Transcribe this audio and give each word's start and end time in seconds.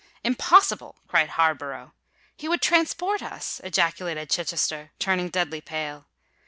"Impossible!" 0.23 0.95
cried 1.07 1.29
Harborough. 1.29 1.93
"He 2.35 2.47
would 2.49 2.63
transport 2.63 3.21
us!" 3.21 3.61
ejaculated 3.63 4.31
Chichester, 4.31 4.93
turning 4.97 5.29
deadly 5.29 5.61
pale. 5.61 6.07